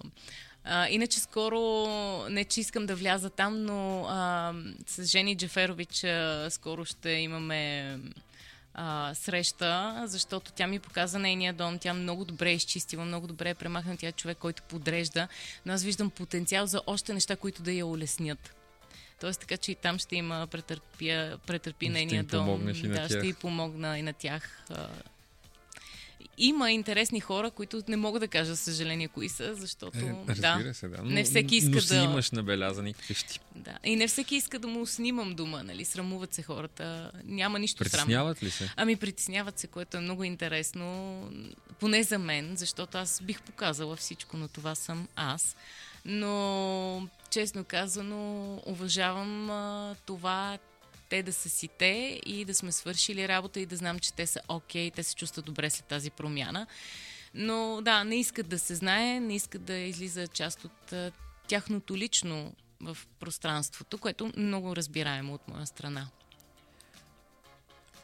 [0.63, 1.88] А, иначе скоро,
[2.30, 4.54] не че искам да вляза там, но а,
[4.88, 8.00] с Жени Джеферович а, скоро ще имаме
[8.74, 13.50] а, среща, защото тя ми показа нейния дом, тя много добре е изчистила, много добре
[13.50, 15.28] е премахна, тя е човек, който подрежда,
[15.65, 18.56] но аз виждам потенциал за още неща, които да я улеснят.
[19.23, 22.69] Тоест така, че и там ще има претърпя, претърпи нейния дом.
[22.69, 24.65] И да, ще и помогна и на тях.
[26.38, 30.88] Има интересни хора, които не мога да кажа, съжаление, кои са, защото е, да, се,
[30.88, 30.97] да.
[30.97, 32.03] Но, не всеки иска но си да...
[32.03, 33.39] имаш набелязани къщи.
[33.55, 35.86] Да, и не всеки иска да му снимам дума, нали?
[35.86, 37.12] Срамуват се хората.
[37.23, 38.47] Няма нищо Притесняват срамно.
[38.47, 38.73] ли се?
[38.75, 41.31] Ами притесняват се, което е много интересно.
[41.79, 45.55] Поне за мен, защото аз бих показала всичко, но това съм аз.
[46.06, 50.58] Но честно казано, уважавам а, това
[51.10, 54.28] те да са си те и да сме свършили работа и да знам, че те
[54.28, 56.68] са окей, okay, те се чувстват добре след тази промяна.
[57.34, 61.12] Но да, не искат да се знае, не искат да излиза част от а,
[61.48, 66.08] тяхното лично в пространството, което много разбираемо от моя страна.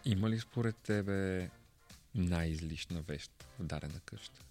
[0.05, 1.49] Има ли според тебе
[2.15, 4.41] най-излишна вещ в дадена къща?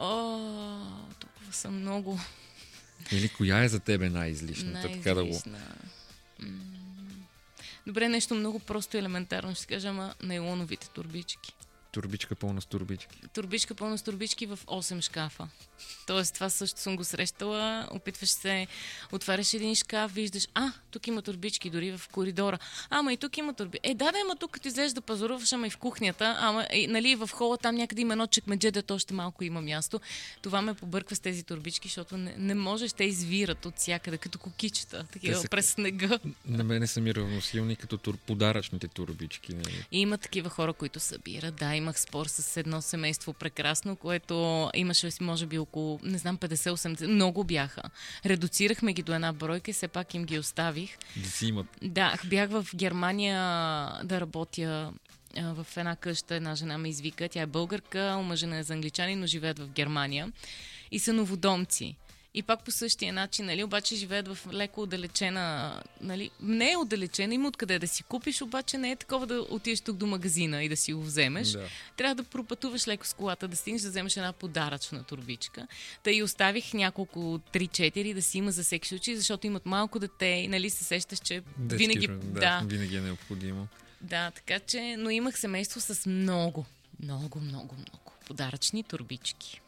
[0.00, 0.38] О,
[1.20, 2.20] толкова са много.
[3.12, 4.72] Или коя е за тебе най-излишната?
[4.72, 5.02] най-излишна.
[5.02, 5.42] Така да го...
[7.86, 11.54] Добре, нещо много просто и елементарно ще кажа, ама нейлоновите турбички.
[11.92, 13.20] Турбичка пълна с турбички.
[13.34, 15.48] Турбичка пълна с турбички в 8 шкафа.
[16.06, 17.88] Тоест, това също съм го срещала.
[17.90, 18.66] Опитваш се,
[19.12, 22.58] отваряш един шкаф, виждаш, а, тук има турбички, дори в коридора.
[22.90, 23.78] Ама и тук има турби.
[23.82, 26.86] Е, да, да, ама тук като излезеш да пазаруваш, ама и в кухнята, ама и,
[26.86, 30.00] нали, в хола там някъде има едно чекмедже, да още малко има място.
[30.42, 34.38] Това ме побърква с тези турбички, защото не, не можеш, те извират от всякъде, като
[34.38, 35.48] кокичета, такива са...
[35.48, 36.18] през снега.
[36.46, 38.16] На мене са ми равносилни като тур...
[38.16, 39.54] подаръчните турбички.
[39.54, 39.86] Нали?
[39.92, 41.56] И има такива хора, които събират.
[41.56, 47.06] Да, имах спор с едно семейство прекрасно, което имаше, може би, около, не знам, 50-80,
[47.06, 47.82] много бяха.
[48.26, 50.98] Редуцирахме ги до една бройка и все пак им ги оставих.
[51.16, 51.66] Да си имат.
[51.82, 53.38] Да, бях в Германия
[54.04, 54.92] да работя
[55.36, 57.28] в една къща, една жена ме извика.
[57.28, 60.32] Тя е българка, омъжена е за англичани, но живеят в Германия.
[60.90, 61.96] И са новодомци.
[62.34, 67.34] И пак по същия начин, нали, обаче живеят в леко отдалечена, нали, не е отдалечена,
[67.34, 70.68] има откъде да си купиш, обаче не е такова да отидеш тук до магазина и
[70.68, 71.48] да си го вземеш.
[71.48, 71.68] Да.
[71.96, 75.66] Трябва да пропътуваш леко с колата, да стигнеш да вземеш една подаръчна турбичка.
[76.02, 77.20] Та и оставих няколко
[77.52, 81.18] 3-4 да си има за всеки случай, защото имат малко дете и нали се сещаш,
[81.18, 82.06] че Детски, винаги...
[82.06, 83.68] Да, да, винаги е необходимо.
[84.00, 86.66] Да, така че, но имах семейство с много,
[87.02, 89.60] много, много, много подаръчни турбички.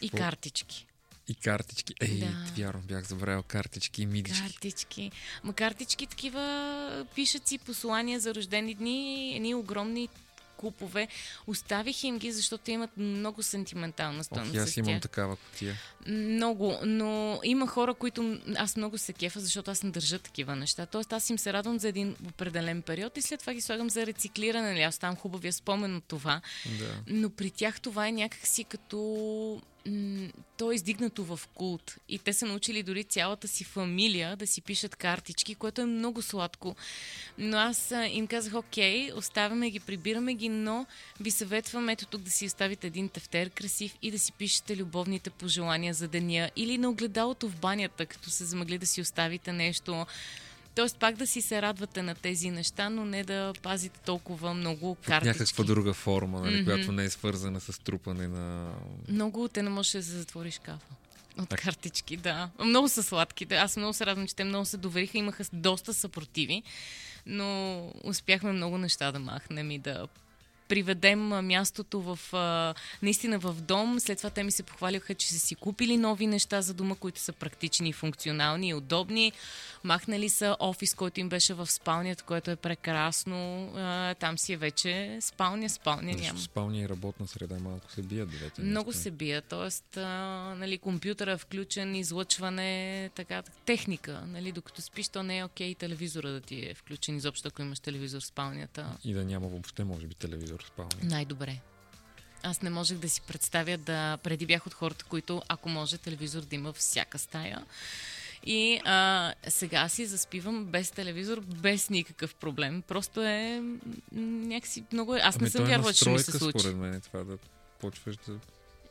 [0.00, 0.86] И картички.
[1.30, 1.94] И картички.
[2.00, 2.52] Ей, да.
[2.56, 4.42] вярно, бях забравил картички и мидички.
[4.42, 5.10] Картички.
[5.44, 10.08] Ма картички такива пишат си послания за рождени дни, едни огромни
[10.56, 11.08] купове.
[11.46, 14.56] Оставих им ги, защото имат много сентиментална стойност.
[14.56, 15.74] Ох, аз имам такава котия.
[16.06, 20.86] Много, но има хора, които аз много се кефа, защото аз не държа такива неща.
[20.86, 24.06] Тоест аз им се радвам за един определен период и след това ги слагам за
[24.06, 24.68] рециклиране.
[24.68, 24.82] Нали?
[24.82, 26.40] Аз там хубавия спомен от това.
[26.78, 26.94] Да.
[27.06, 29.62] Но при тях това е някакси като
[30.56, 31.96] то е издигнато в култ.
[32.08, 36.22] И те са научили дори цялата си фамилия да си пишат картички, което е много
[36.22, 36.76] сладко.
[37.38, 40.86] Но аз им казах, окей, оставяме ги, прибираме ги, но
[41.20, 45.30] ви съветвам ето тук да си оставите един тефтер красив и да си пишете любовните
[45.30, 50.06] пожелания за деня или на огледалото в банята, като се замъгли да си оставите нещо.
[50.74, 54.94] Тоест пак да си се радвате на тези неща, но не да пазите толкова много
[54.94, 55.38] В картички.
[55.38, 56.64] някаква друга форма, нали, Мгм.
[56.64, 58.72] която не е свързана с трупане на...
[59.08, 60.86] Много те не можеш да затвориш шкафа.
[61.38, 61.62] От Так.
[61.62, 62.50] картички, да.
[62.60, 63.44] Много са сладки.
[63.44, 65.18] Да, Аз много се радвам, че те много се довериха.
[65.18, 66.62] Имаха доста съпротиви,
[67.26, 70.06] но успяхме много неща да махнем и да
[70.70, 72.18] приведем мястото в,
[73.02, 74.00] наистина в дом.
[74.00, 77.20] След това те ми се похвалиха, че са си купили нови неща за дома, които
[77.20, 79.32] са практични, функционални и удобни.
[79.84, 83.72] Махнали са офис, който им беше в спалнята, което е прекрасно.
[84.20, 86.18] Там си е вече спалня, спалня няма.
[86.18, 90.00] Защото спалня и работна среда малко се бият двете Много се бия, т.е.
[90.56, 94.22] нали, компютъра е включен, излъчване, така, техника.
[94.26, 97.80] Нали, докато спиш, то не е окей телевизора да ти е включен, изобщо ако имаш
[97.80, 98.96] телевизор в спалнята.
[99.04, 100.90] И да няма въобще, може би, телевизор в спалня.
[101.02, 101.58] Най-добре.
[102.42, 104.16] Аз не можех да си представя да...
[104.16, 107.64] Преди бях от хората, които, ако може, телевизор да има всяка стая.
[108.44, 112.82] И а, сега си заспивам без телевизор, без никакъв проблем.
[112.82, 113.62] Просто е
[114.12, 115.16] някакси много...
[115.16, 116.58] е- Аз не Ами, съм то е вярвала, че ми се случи.
[116.58, 117.38] според мен, е това да
[117.80, 118.38] почваш да...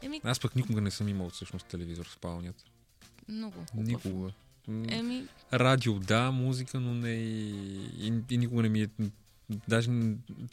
[0.02, 2.64] Еми, Аз пък никога не съм имал всъщност телевизор в спалнята.
[3.28, 3.88] много хубаво.
[3.88, 4.32] Никога.
[4.90, 7.50] Еми, Радио, да, музика, но не и,
[8.00, 8.88] и, и никога не ми е...
[9.68, 9.90] Даже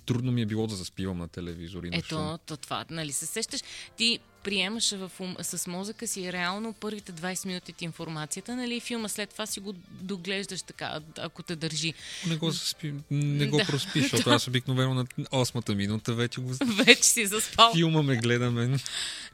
[0.07, 2.19] трудно ми е било да заспивам на телевизор и на шум.
[2.19, 3.61] Ето, то това, нали се сещаш.
[3.97, 9.09] Ти приемаш в ум, с мозъка си реално първите 20 минути от информацията, нали, филма
[9.09, 11.95] след това си го доглеждаш така, ако те държи.
[12.27, 13.65] Не го, заспи, не го Да.
[13.67, 16.53] проспи, защото аз обикновено на 8-та минута вече го...
[16.87, 17.73] Вече си заспал.
[17.75, 18.79] Филма ме гледаме.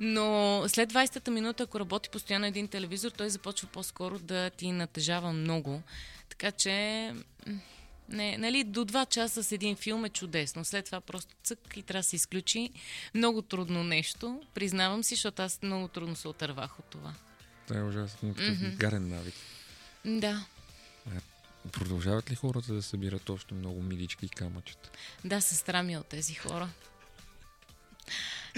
[0.01, 5.33] Но след 20-та минута, ако работи постоянно един телевизор, той започва по-скоро да ти натежава
[5.33, 5.83] много.
[6.29, 7.12] Така че,
[8.12, 10.64] не, нали, до 2 часа с един филм е чудесно.
[10.64, 12.70] След това просто цък и трябва да се изключи.
[13.14, 17.14] Много трудно нещо, признавам си, защото аз много трудно се отървах от това.
[17.68, 18.29] Това е ужасно.
[18.29, 18.77] Мгм.
[18.77, 19.35] гарен навик.
[20.05, 20.44] Да,
[21.72, 24.90] Продължават ли хората да събират още много милички и камъчета?
[25.25, 26.68] да, сестра ми е от тези хора.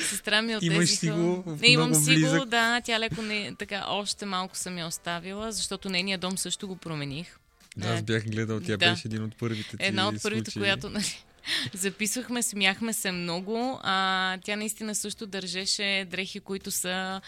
[0.08, 1.18] Сестра ми е от Имаш тези си хора.
[1.18, 5.52] го Не, имам си го, да, тя леко не, така, още малко съм я оставила,
[5.52, 7.38] защото нейния дом също го промених.
[7.76, 8.90] Да, аз Е, бях гледал, тя да.
[8.90, 10.60] беше един от първите ти Една от първите, случаи.
[10.60, 11.24] която нали,
[11.74, 13.80] записвахме, смяхме се много.
[13.82, 17.20] А, тя наистина също държеше дрехи, които са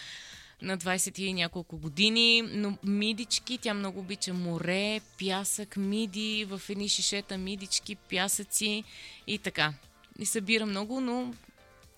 [0.62, 6.88] на 20 и няколко години, но мидички, тя много обича море, пясък, миди, в едни
[6.88, 8.84] шишета мидички, пясъци
[9.26, 9.74] и така.
[10.18, 11.34] И събира много, но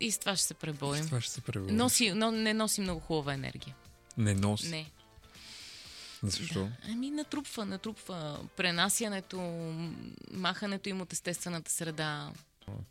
[0.01, 1.07] и с това ще се С преборим.
[1.07, 1.73] Това ще се превърне.
[1.73, 3.75] Носи, но не носи много хубава енергия.
[4.17, 4.69] Не носи.
[4.69, 4.87] Не.
[6.23, 6.69] Защо?
[6.89, 9.41] Ами натрупва, натрупва пренасянето,
[10.33, 12.33] махането им от естествената среда.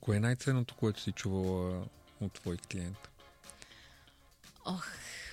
[0.01, 1.85] Кое е най-ценното, което си чувала
[2.21, 3.09] от твой клиент?
[4.65, 4.87] Ох,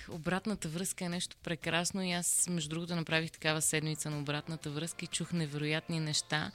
[0.09, 5.05] обратната връзка е нещо прекрасно и аз, между другото, направих такава седмица на обратната връзка
[5.05, 6.51] и чух невероятни неща.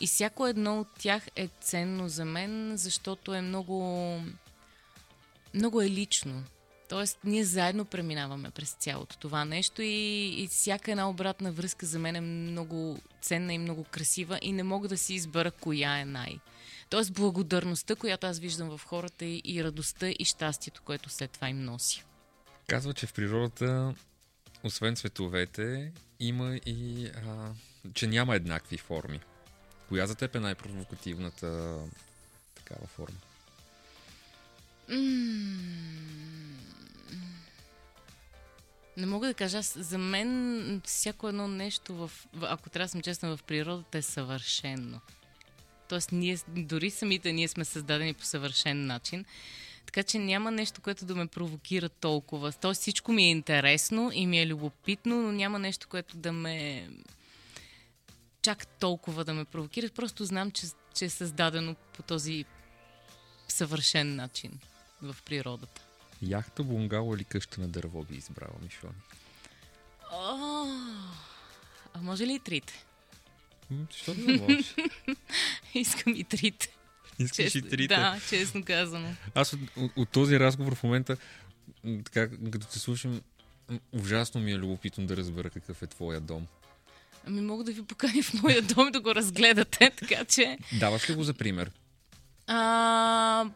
[0.00, 4.18] И всяко едно от тях е ценно за мен, защото е много,
[5.54, 6.44] много е лично.
[6.90, 11.98] Тоест, ние заедно преминаваме през цялото това нещо и, и всяка една обратна връзка за
[11.98, 16.04] мен е много ценна и много красива и не мога да си избера коя е
[16.04, 16.38] най.
[16.88, 21.48] Тоест, благодарността, която аз виждам в хората и, и радостта и щастието, което след това
[21.48, 22.04] им носи.
[22.66, 23.94] Казва, че в природата,
[24.64, 27.06] освен цветовете, има и...
[27.06, 27.52] А,
[27.94, 29.20] че няма еднакви форми.
[29.88, 31.78] Коя за теб е най-провокативната
[32.54, 33.18] такава форма?
[38.96, 42.10] Не мога да кажа, аз, за мен всяко едно нещо, в,
[42.42, 45.00] ако трябва да съм честна, в природата е съвършено.
[45.88, 49.24] Тоест, ние, дори самите ние сме създадени по съвършен начин.
[49.86, 52.52] Така че няма нещо, което да ме провокира толкова.
[52.52, 56.88] Тоест всичко ми е интересно и ми е любопитно, но няма нещо, което да ме
[58.42, 59.88] чак толкова да ме провокира.
[59.88, 62.44] Просто знам, че, че е създадено по този
[63.48, 64.60] съвършен начин
[65.02, 65.82] в природата.
[66.22, 68.92] Яхта, бунгало или къща на дърво би избрала, Мишони?
[70.12, 70.66] О,
[71.94, 72.84] а може ли и трите?
[73.92, 74.74] Защо да не можеш?
[75.74, 76.68] Искам и трите.
[77.18, 77.94] Искаш и трите.
[77.94, 79.14] Да, честно казано.
[79.34, 81.16] Аз от, от, от този разговор в момента,
[82.04, 83.20] така, като те слушам,
[83.92, 86.46] ужасно ми е любопитно да разбера какъв е твоя дом.
[87.26, 90.58] Ами мога да ви поканя в моя дом да го разгледате, така че...
[90.78, 91.70] Даваш ли го за пример?
[92.46, 93.50] А,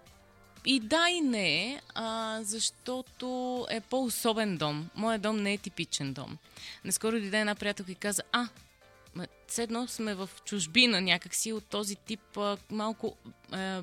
[0.66, 4.90] и да и не, а, защото е по-особен дом.
[4.94, 6.38] Моят дом не е типичен дом.
[6.84, 8.48] Наскоро дойде една приятелка и каза, а,
[9.48, 13.16] седно сме в чужбина някакси от този тип а, малко...
[13.50, 13.82] А,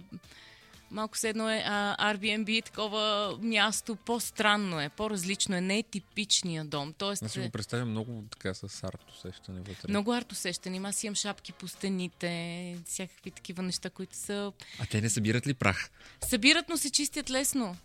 [0.92, 6.94] малко седно е а, Airbnb, такова място, по-странно е, по-различно е, не е типичния дом.
[6.98, 9.90] Тоест, Аз си го представям много така с арт усещане вътре.
[9.90, 10.82] Много арт усещане.
[10.84, 14.52] Аз имам шапки по стените, всякакви такива неща, които са...
[14.80, 15.90] А те не събират ли прах?
[16.28, 17.76] Събират, но се чистят лесно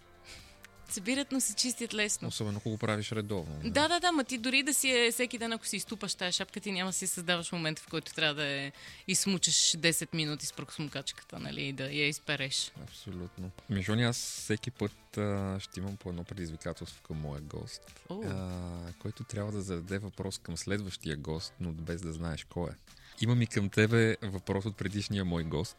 [0.93, 2.29] събират, но се чистят лесно.
[2.29, 3.61] Особено ако го правиш редовно.
[3.65, 6.33] Да, да, да, ма ти дори да си е всеки ден, ако си изтупаш тази
[6.33, 8.73] шапка, ти няма да си създаваш момент, в който трябва да е
[9.09, 12.73] измучаш 10 минути с проксмукачката, нали, и да я изпереш.
[12.83, 13.51] Абсолютно.
[13.71, 18.31] Мишони, аз всеки път а, ще имам по едно предизвикателство към моя гост, oh.
[18.31, 22.75] а, който трябва да зададе въпрос към следващия гост, но без да знаеш кой е.
[23.21, 25.77] Имам и към тебе въпрос от предишния мой гост,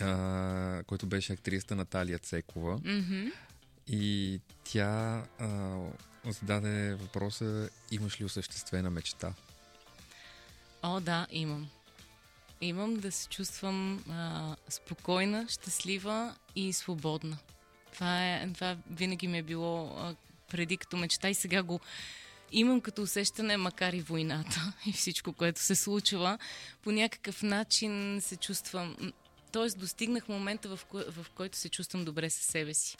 [0.00, 2.78] а, който беше актрисата Наталия Цекова.
[2.78, 3.32] Mm-hmm.
[3.88, 5.78] И тя а,
[6.24, 9.34] зададе въпроса, имаш ли осъществена мечта?
[10.82, 11.68] О, да, имам.
[12.60, 17.38] Имам да се чувствам а, спокойна, щастлива и свободна.
[17.92, 20.16] Това, е, това винаги ми е било а,
[20.50, 21.80] преди като мечта и сега го
[22.52, 26.38] имам като усещане, макар и войната и всичко, което се случва.
[26.82, 28.96] По някакъв начин се чувствам...
[29.52, 31.02] Тоест, достигнах момента, в, ко...
[31.10, 32.96] в който се чувствам добре със себе си.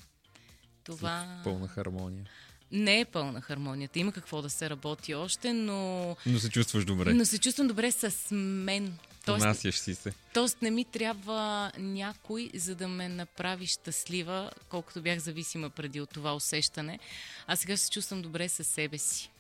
[0.96, 1.38] Това...
[1.40, 2.24] В пълна хармония.
[2.72, 3.98] Не е пълна хармонията.
[3.98, 6.16] Има какво да се работи още, но...
[6.26, 7.14] Но се чувстваш добре.
[7.14, 8.98] Но се чувствам добре с мен.
[9.26, 10.12] Понасяш си се.
[10.34, 16.10] Тоест не ми трябва някой, за да ме направи щастлива, колкото бях зависима преди от
[16.10, 16.98] това усещане.
[17.46, 19.30] А сега се чувствам добре със себе си.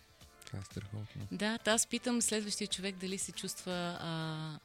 [0.46, 1.26] Това е страхотно.
[1.32, 4.58] Да, аз питам следващия човек дали се чувства а,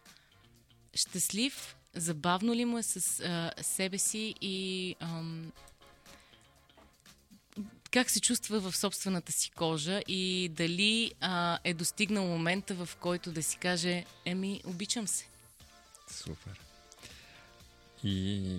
[0.94, 5.52] щастлив, забавно ли му е с а, себе си и ам,
[7.94, 13.32] как се чувства в собствената си кожа и дали а, е достигнал момента, в който
[13.32, 15.28] да си каже, еми, обичам се.
[16.12, 16.60] Супер.
[18.04, 18.58] И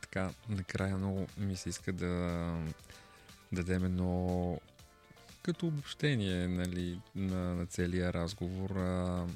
[0.00, 2.54] така, накрая много ми се иска да
[3.52, 4.60] дадем едно
[5.42, 8.70] като обобщение нали, на, на целия разговор.
[8.70, 9.26] А,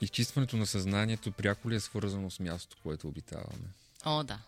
[0.00, 3.68] изчистването на съзнанието пряко ли е свързано с мястото, което обитаваме?
[4.04, 4.38] О, да.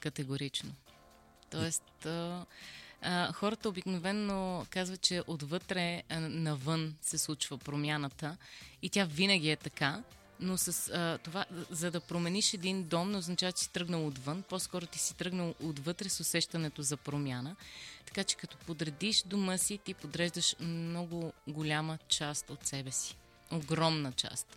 [0.00, 0.74] Категорично.
[1.50, 2.44] Тоест, а,
[3.32, 8.36] хората обикновенно казват, че отвътре навън се случва промяната
[8.82, 10.02] и тя винаги е така,
[10.40, 14.42] но с а, това, за да промениш един дом, не означава, че си тръгнал отвън,
[14.42, 17.56] по-скоро ти си тръгнал отвътре с усещането за промяна.
[18.06, 23.16] Така че като подредиш дома си, ти подреждаш много голяма част от себе си.
[23.52, 24.56] Огромна част.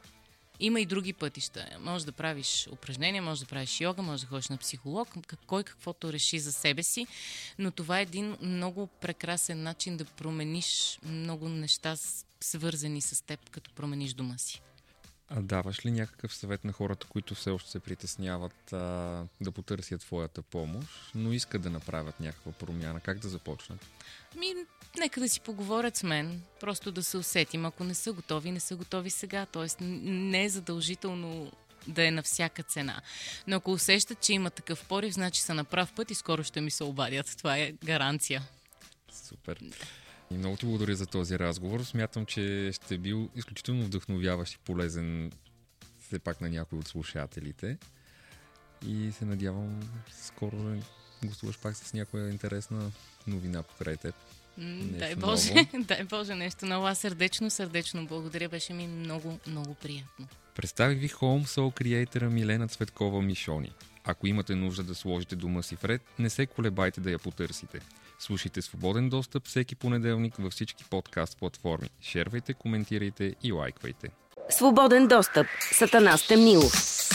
[0.60, 1.70] Има и други пътища.
[1.80, 5.08] Може да правиш упражнения, може да правиш йога, може да ходиш на психолог,
[5.48, 7.08] кой каквото реши за себе си,
[7.60, 11.96] но това е един много прекрасен начин да промениш много неща,
[12.42, 14.62] свързани с теб, като промениш дома си.
[15.30, 18.78] А даваш ли някакъв съвет на хората, които все още се притесняват а,
[19.42, 23.00] да потърсят твоята помощ, но искат да направят някаква промяна?
[23.00, 23.86] Как да започнат?
[24.36, 24.56] Ми,
[24.98, 27.66] нека да си поговорят с мен, просто да се усетим.
[27.66, 29.46] Ако не са готови, не са готови сега.
[29.46, 31.52] Тоест, не е задължително
[31.88, 33.02] да е на всяка цена.
[33.48, 36.62] Но ако усещат, че има такъв порив, значи са на прав път и скоро ще
[36.62, 37.38] ми се обадят.
[37.38, 38.44] Това е гаранция.
[39.12, 39.60] Супер.
[40.32, 41.84] И много ти благодаря за този разговор.
[41.84, 45.32] Смятам, че ще бил изключително вдъхновяващ и полезен
[46.08, 47.78] все пак на някой от слушателите.
[48.88, 49.90] И се надявам
[50.22, 50.78] скоро да
[51.26, 52.92] гостуваш пак с някоя интересна
[53.28, 54.16] новина покрай теб.
[55.00, 56.88] Дай Боже, дай Боже, нещо ново.
[56.88, 58.50] Аз сърдечно, сърдечно благодаря.
[58.50, 60.28] Беше ми много, много приятно.
[60.56, 63.72] Представих ви Home Soul креатора Милена Цветкова Мишони.
[64.04, 67.80] Ако имате нужда да сложите дома си вред, не се колебайте да я потърсите.
[68.20, 71.90] Слушайте свободен достъп всеки понеделник във всички подкаст платформи.
[72.02, 74.08] Шервайте, коментирайте и лайквайте.
[74.50, 75.48] Свободен достъп.
[75.72, 77.07] Сатана Стемнилов.